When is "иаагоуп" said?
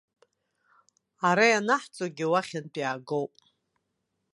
2.81-3.33